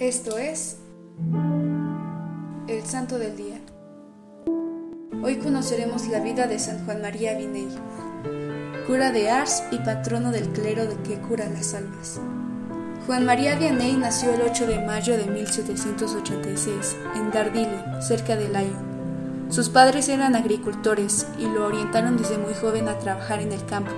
Esto 0.00 0.38
es 0.38 0.78
el 2.68 2.86
Santo 2.86 3.18
del 3.18 3.36
Día. 3.36 3.60
Hoy 5.22 5.36
conoceremos 5.36 6.08
la 6.08 6.20
vida 6.20 6.46
de 6.46 6.58
San 6.58 6.86
Juan 6.86 7.02
María 7.02 7.36
Viney, 7.36 7.68
cura 8.86 9.12
de 9.12 9.28
Ars 9.28 9.62
y 9.70 9.76
patrono 9.76 10.30
del 10.30 10.48
clero 10.48 10.86
de 10.86 10.96
que 11.02 11.18
cura 11.20 11.50
las 11.50 11.74
almas. 11.74 12.18
Juan 13.06 13.26
María 13.26 13.56
Vianney 13.56 13.92
nació 13.92 14.32
el 14.32 14.40
8 14.40 14.68
de 14.68 14.86
mayo 14.86 15.18
de 15.18 15.26
1786 15.26 16.96
en 17.16 17.30
Dardile, 17.30 17.84
cerca 18.00 18.36
de 18.36 18.48
Lyon. 18.48 19.50
Sus 19.50 19.68
padres 19.68 20.08
eran 20.08 20.34
agricultores 20.34 21.26
y 21.38 21.44
lo 21.44 21.66
orientaron 21.66 22.16
desde 22.16 22.38
muy 22.38 22.54
joven 22.54 22.88
a 22.88 22.98
trabajar 22.98 23.40
en 23.40 23.52
el 23.52 23.66
campo. 23.66 23.92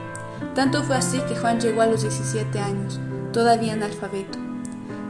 Tanto 0.56 0.82
fue 0.82 0.96
así 0.96 1.20
que 1.28 1.36
Juan 1.36 1.60
llegó 1.60 1.80
a 1.82 1.86
los 1.86 2.02
17 2.02 2.58
años, 2.58 2.98
todavía 3.32 3.74
analfabeto. 3.74 4.51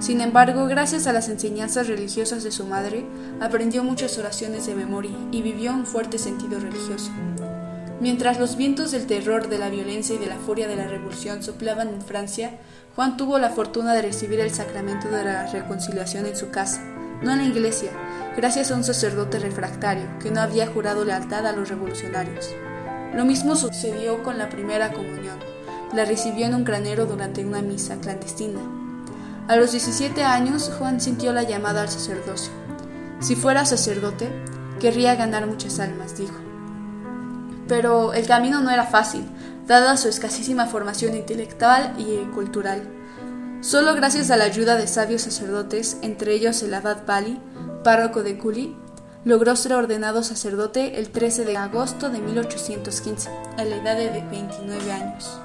Sin 0.03 0.21
embargo, 0.21 0.67
gracias 0.67 1.07
a 1.07 1.13
las 1.13 1.29
enseñanzas 1.29 1.87
religiosas 1.87 2.43
de 2.43 2.51
su 2.51 2.67
madre, 2.67 3.07
aprendió 3.41 3.85
muchas 3.85 4.19
oraciones 4.19 4.67
de 4.67 4.75
memoria 4.75 5.17
y 5.31 5.43
vivió 5.43 5.71
un 5.71 5.87
fuerte 5.87 6.19
sentido 6.19 6.59
religioso. 6.59 7.13
Mientras 8.01 8.41
los 8.41 8.57
vientos 8.57 8.91
del 8.91 9.07
terror, 9.07 9.49
de 9.49 9.59
la 9.59 9.71
violencia 9.71 10.17
y 10.17 10.19
de 10.19 10.27
la 10.27 10.39
furia 10.39 10.67
de 10.67 10.75
la 10.75 10.89
revolución 10.89 11.45
soplaban 11.45 11.87
en 11.87 12.03
Francia, 12.03 12.59
Juan 12.97 13.17
tuvo 13.17 13.39
la 13.39 13.51
fortuna 13.51 13.95
de 13.95 14.03
recibir 14.03 14.41
el 14.41 14.51
sacramento 14.51 15.09
de 15.09 15.25
la 15.25 15.47
reconciliación 15.47 16.27
en 16.27 16.37
su 16.37 16.51
casa, 16.51 16.83
no 17.23 17.31
en 17.31 17.39
la 17.39 17.45
iglesia, 17.45 17.91
gracias 18.37 18.73
a 18.73 18.75
un 18.75 18.83
sacerdote 18.83 19.39
refractario 19.39 20.19
que 20.21 20.33
no 20.33 20.41
había 20.41 20.67
jurado 20.67 21.05
lealtad 21.05 21.47
a 21.47 21.53
los 21.53 21.69
revolucionarios. 21.69 22.51
Lo 23.15 23.25
mismo 23.25 23.55
sucedió 23.55 24.25
con 24.25 24.37
la 24.37 24.49
primera 24.49 24.93
comunión. 24.93 25.39
La 25.95 26.05
recibió 26.05 26.47
en 26.47 26.57
un 26.57 26.65
granero 26.65 27.07
durante 27.07 27.45
una 27.45 27.63
misa 27.63 28.01
clandestina, 28.01 28.82
a 29.53 29.57
los 29.57 29.73
17 29.73 30.25
años, 30.25 30.73
Juan 30.79 30.99
sintió 30.99 31.33
la 31.33 31.43
llamada 31.43 31.83
al 31.83 31.91
sacerdocio. 31.91 32.51
Si 33.21 33.37
fuera 33.37 33.67
sacerdote, 33.67 34.31
querría 34.81 35.15
ganar 35.15 35.47
muchas 35.47 35.79
almas, 35.79 36.17
dijo. 36.17 36.35
Pero 37.69 38.15
el 38.15 38.27
camino 38.27 38.63
no 38.63 38.71
era 38.71 38.85
fácil, 38.85 39.25
dada 39.67 39.99
su 39.99 40.09
escasísima 40.09 40.67
formación 40.67 41.15
intelectual 41.15 41.95
y 41.99 42.25
cultural. 42.33 42.83
Solo 43.61 43.95
gracias 43.95 44.31
a 44.31 44.39
la 44.39 44.45
ayuda 44.45 44.77
de 44.77 44.87
sabios 44.87 45.23
sacerdotes, 45.23 45.99
entre 46.01 46.33
ellos 46.33 46.63
el 46.63 46.73
abad 46.73 47.07
Bali, 47.07 47.39
párroco 47.85 48.23
de 48.23 48.39
Culi, 48.39 48.75
logró 49.27 49.55
ser 49.55 49.75
ordenado 49.75 50.23
sacerdote 50.23 50.99
el 50.99 51.11
13 51.11 51.45
de 51.45 51.59
agosto 51.59 52.09
de 52.09 52.21
1815, 52.21 53.29
a 53.59 53.65
la 53.65 53.77
edad 53.77 53.97
de 53.99 54.25
29 54.31 54.93
años. 54.93 55.39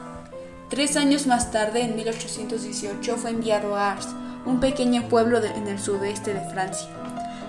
Tres 0.69 0.97
años 0.97 1.27
más 1.27 1.49
tarde, 1.51 1.81
en 1.81 1.95
1818, 1.95 3.15
fue 3.15 3.29
enviado 3.29 3.77
a 3.77 3.93
Ars, 3.93 4.09
un 4.45 4.59
pequeño 4.59 5.07
pueblo 5.07 5.41
en 5.41 5.65
el 5.65 5.79
sudeste 5.79 6.33
de 6.33 6.41
Francia, 6.41 6.89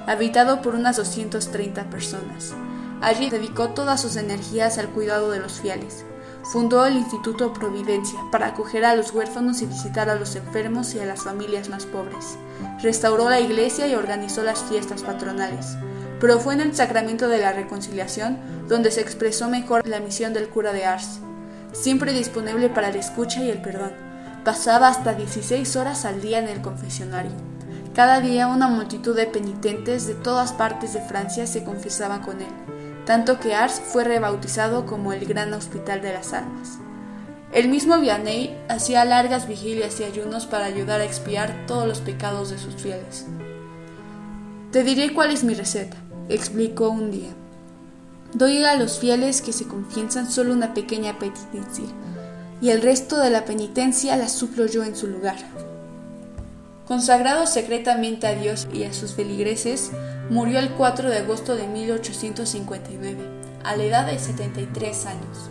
habitado 0.07 0.63
por 0.63 0.77
unas 0.77 0.99
230 0.99 1.91
personas. 1.91 2.55
Allí 3.01 3.29
dedicó 3.29 3.71
todas 3.71 4.01
sus 4.01 4.15
energías 4.15 4.79
al 4.79 4.91
cuidado 4.91 5.33
de 5.33 5.41
los 5.41 5.61
fieles. 5.61 6.05
Fundó 6.45 6.87
el 6.87 6.97
Instituto 6.97 7.53
Providencia 7.53 8.21
para 8.31 8.47
acoger 8.47 8.85
a 8.85 8.95
los 8.95 9.13
huérfanos 9.13 9.63
y 9.63 9.67
visitar 9.67 10.09
a 10.09 10.15
los 10.15 10.37
enfermos 10.37 10.95
y 10.95 11.01
a 11.01 11.05
las 11.05 11.25
familias 11.25 11.69
más 11.69 11.87
pobres. 11.87 12.39
Restauró 12.81 13.29
la 13.29 13.41
iglesia 13.41 13.89
y 13.89 13.97
organizó 13.97 14.45
las 14.45 14.63
fiestas 14.63 15.03
patronales. 15.03 15.77
Pero 16.21 16.39
fue 16.39 16.55
en 16.55 16.61
el 16.61 16.75
sacramento 16.75 17.27
de 17.27 17.39
la 17.39 17.53
reconciliación 17.53 18.39
donde 18.69 18.93
se 18.93 19.01
expresó 19.01 19.49
mejor 19.49 19.87
la 19.89 19.99
misión 19.99 20.33
del 20.33 20.49
cura 20.49 20.73
de 20.73 20.85
Ars 20.85 21.21
siempre 21.81 22.13
disponible 22.13 22.69
para 22.69 22.91
la 22.91 22.99
escucha 22.99 23.43
y 23.43 23.51
el 23.51 23.61
perdón. 23.61 23.93
Pasaba 24.45 24.89
hasta 24.89 25.15
16 25.15 25.77
horas 25.77 26.05
al 26.05 26.21
día 26.21 26.39
en 26.39 26.49
el 26.49 26.61
confesionario. 26.61 27.33
Cada 27.95 28.21
día 28.21 28.49
una 28.49 28.69
multitud 28.69 29.15
de 29.17 29.27
penitentes 29.27 30.07
de 30.07 30.15
todas 30.15 30.53
partes 30.53 30.93
de 30.93 31.01
Francia 31.01 31.47
se 31.47 31.65
confesaba 31.65 32.23
con 32.23 32.41
él, 32.41 32.53
tanto 33.05 33.41
que 33.41 33.55
Ars 33.55 33.81
fue 33.85 34.05
rebautizado 34.05 34.87
como 34.87 35.13
el 35.13 35.27
Gran 35.27 35.53
Hospital 35.53 36.01
de 36.03 36.13
las 36.13 36.33
Almas. 36.33 36.79
El 37.53 37.69
mismo 37.69 37.99
Vianney 37.99 38.57
hacía 38.69 39.05
largas 39.05 39.49
vigilias 39.49 39.99
y 40.01 40.05
ayunos 40.05 40.47
para 40.47 40.67
ayudar 40.67 41.01
a 41.01 41.05
expiar 41.05 41.65
todos 41.67 41.89
los 41.89 42.01
pecados 42.01 42.51
de 42.51 42.59
sus 42.59 42.75
fieles. 42.77 43.27
Te 44.71 44.85
diré 44.85 45.15
cuál 45.15 45.31
es 45.31 45.45
mi 45.45 45.55
receta, 45.55 45.97
explicó 46.29 46.91
un 46.91 47.11
día. 47.11 47.31
Doy 48.35 48.63
a 48.63 48.77
los 48.77 48.99
fieles 48.99 49.41
que 49.41 49.55
se 49.55 49.67
confiesan 49.67 50.31
solo 50.31 50.53
una 50.53 50.75
pequeña 50.75 51.19
penitencia, 51.19 51.87
y 52.61 52.71
el 52.71 52.83
resto 52.83 53.19
de 53.19 53.31
la 53.31 53.47
penitencia 53.47 54.17
la 54.17 54.29
suplo 54.29 54.67
yo 54.67 54.85
en 54.85 54.95
su 54.95 55.07
lugar. 55.07 55.37
Consagrado 56.87 57.47
secretamente 57.47 58.27
a 58.27 58.35
Dios 58.35 58.69
y 58.73 58.85
a 58.85 58.93
sus 58.93 59.15
feligreses, 59.15 59.93
murió 60.29 60.59
el 60.59 60.71
4 60.71 61.09
de 61.09 61.19
agosto 61.19 61.57
de 61.57 61.67
1859, 61.69 63.19
a 63.65 63.77
la 63.77 63.85
edad 63.85 64.07
de 64.07 64.19
73 64.19 65.07
años. 65.07 65.51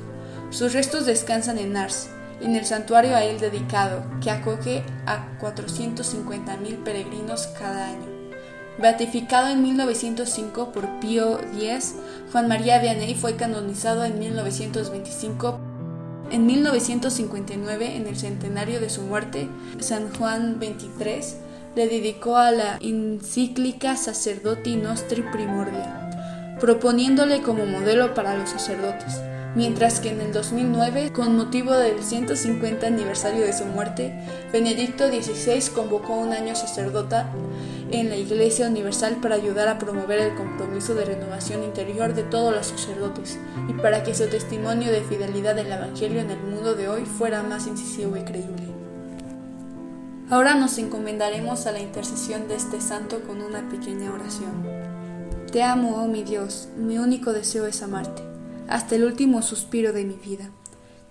Sus 0.52 0.74
restos 0.74 1.08
descansan 1.08 1.58
en 1.58 1.78
Ars, 1.78 2.10
en 2.42 2.56
el 2.56 2.66
santuario 2.66 3.16
a 3.16 3.24
él 3.24 3.40
dedicado, 3.40 4.04
que 4.22 4.30
acoge 4.30 4.84
a 5.08 5.28
450.000 5.40 6.84
peregrinos 6.84 7.48
cada 7.60 7.88
año. 7.88 8.17
Beatificado 8.80 9.50
en 9.50 9.64
1905 9.64 10.72
por 10.72 11.00
Pío 11.00 11.40
X, 11.60 11.96
Juan 12.32 12.48
María 12.48 12.80
Vianney 12.80 13.16
fue 13.16 13.36
canonizado 13.36 14.06
en 14.06 14.20
1925. 14.20 15.60
En 16.30 16.46
1959, 16.46 17.96
en 17.96 18.06
el 18.06 18.18
centenario 18.18 18.80
de 18.80 18.90
su 18.90 19.02
muerte, 19.02 19.50
San 19.80 20.14
Juan 20.14 20.58
XXIII 20.60 21.40
le 21.76 21.88
dedicó 21.88 22.38
a 22.38 22.52
la 22.52 22.78
encíclica 22.80 23.96
Sacerdoti 23.96 24.76
Nostri 24.76 25.24
Primordia, 25.24 26.58
proponiéndole 26.60 27.42
como 27.42 27.66
modelo 27.66 28.14
para 28.14 28.38
los 28.38 28.50
sacerdotes 28.50 29.22
mientras 29.58 30.00
que 30.00 30.12
en 30.12 30.22
el 30.22 30.32
2009, 30.32 31.12
con 31.12 31.36
motivo 31.36 31.74
del 31.74 32.04
150 32.04 32.86
aniversario 32.86 33.44
de 33.44 33.54
su 33.54 33.66
muerte, 33.66 34.14
Benedicto 34.54 35.08
XVI 35.08 35.74
convocó 35.74 36.14
un 36.14 36.32
año 36.32 36.56
sacerdota 36.56 37.32
en 37.90 38.10
la 38.10 38.18
Iglesia 38.18 38.68
Universal 38.68 39.16
para 39.20 39.34
ayudar 39.34 39.68
a 39.68 39.80
promover 39.80 40.20
el 40.20 40.36
compromiso 40.36 40.94
de 40.94 41.06
renovación 41.06 41.64
interior 41.64 42.14
de 42.14 42.22
todos 42.22 42.54
los 42.54 42.68
sacerdotes 42.68 43.40
y 43.68 43.74
para 43.74 44.04
que 44.04 44.14
su 44.14 44.28
testimonio 44.28 44.92
de 44.92 45.02
fidelidad 45.02 45.56
del 45.56 45.72
Evangelio 45.72 46.22
en 46.22 46.30
el 46.30 46.40
mundo 46.40 46.76
de 46.76 46.88
hoy 46.88 47.06
fuera 47.06 47.42
más 47.42 47.66
incisivo 47.66 48.16
y 48.16 48.22
creíble. 48.22 48.68
Ahora 50.30 50.54
nos 50.54 50.78
encomendaremos 50.78 51.66
a 51.66 51.72
la 51.72 51.80
intercesión 51.80 52.48
de 52.48 52.56
este 52.58 52.80
santo 52.80 53.22
con 53.24 53.42
una 53.42 53.68
pequeña 53.70 54.14
oración. 54.14 54.68
Te 55.52 55.64
amo, 55.64 56.04
oh 56.04 56.08
mi 56.08 56.22
Dios, 56.22 56.68
mi 56.78 57.00
único 57.00 57.34
deseo 57.34 57.66
es 57.66 57.82
amarte 57.82 58.37
hasta 58.68 58.96
el 58.96 59.06
último 59.06 59.42
suspiro 59.42 59.94
de 59.94 60.04
mi 60.04 60.16
vida. 60.16 60.50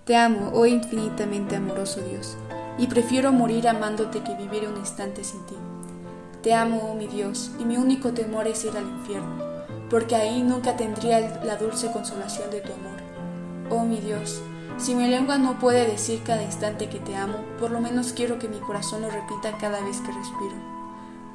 Te 0.04 0.16
amo, 0.16 0.50
oh 0.54 0.66
infinitamente 0.66 1.56
amoroso 1.56 2.00
Dios, 2.00 2.36
y 2.78 2.86
prefiero 2.86 3.32
morir 3.32 3.68
amándote 3.68 4.22
que 4.22 4.34
vivir 4.34 4.68
un 4.68 4.76
instante 4.76 5.24
sin 5.24 5.44
ti. 5.46 5.56
Te 6.42 6.54
amo, 6.54 6.90
oh 6.90 6.94
mi 6.94 7.06
Dios, 7.06 7.50
y 7.58 7.64
mi 7.64 7.76
único 7.76 8.12
temor 8.12 8.46
es 8.46 8.64
ir 8.64 8.76
al 8.76 8.86
infierno, 8.86 9.42
porque 9.90 10.14
ahí 10.14 10.42
nunca 10.42 10.76
tendría 10.76 11.42
la 11.44 11.56
dulce 11.56 11.90
consolación 11.90 12.50
de 12.50 12.60
tu 12.60 12.72
amor. 12.72 13.00
Oh 13.70 13.84
mi 13.84 13.98
Dios, 13.98 14.40
si 14.76 14.94
mi 14.94 15.08
lengua 15.08 15.38
no 15.38 15.58
puede 15.58 15.86
decir 15.86 16.20
cada 16.24 16.42
instante 16.42 16.88
que 16.88 17.00
te 17.00 17.16
amo, 17.16 17.38
por 17.58 17.70
lo 17.70 17.80
menos 17.80 18.12
quiero 18.12 18.38
que 18.38 18.48
mi 18.48 18.58
corazón 18.58 19.02
lo 19.02 19.10
repita 19.10 19.56
cada 19.58 19.80
vez 19.80 20.00
que 20.02 20.12
respiro. 20.12 20.76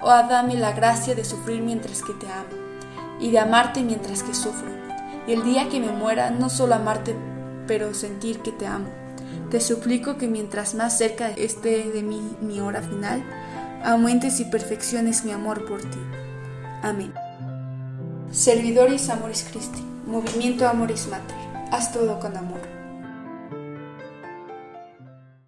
Oh, 0.02 0.10
dame 0.30 0.56
la 0.56 0.72
gracia 0.72 1.14
de 1.14 1.26
sufrir 1.26 1.62
mientras 1.62 2.02
que 2.02 2.14
te 2.14 2.28
amo, 2.28 2.56
y 3.20 3.32
de 3.32 3.40
amarte 3.40 3.84
mientras 3.84 4.24
que 4.24 4.34
sufro 4.34 4.82
y 5.28 5.34
el 5.34 5.44
día 5.44 5.70
que 5.70 5.80
me 5.80 5.92
muera 5.92 6.30
no 6.32 6.50
solo 6.50 6.76
amarte, 6.76 7.16
pero 7.68 7.94
sentir 7.94 8.40
que 8.40 8.52
te 8.52 8.68
amo. 8.68 8.90
Te 9.50 9.60
suplico 9.60 10.18
que 10.18 10.28
mientras 10.28 10.76
más 10.76 10.98
cerca 10.98 11.30
esté 11.30 11.92
de 11.92 12.04
mí 12.04 12.22
mi 12.42 12.60
hora 12.60 12.82
final, 12.82 13.24
aumentes 13.84 14.40
y 14.40 14.46
perfecciones 14.46 15.26
mi 15.26 15.32
amor 15.32 15.66
por 15.66 15.82
ti. 15.82 16.00
Amén. 16.82 17.14
Servidores 18.32 19.10
Amoris 19.10 19.46
Christi, 19.52 19.84
Movimiento 20.06 20.68
Amoris 20.68 21.08
Mater, 21.08 21.36
haz 21.72 21.92
todo 21.92 22.20
con 22.20 22.38
amor. 22.38 22.81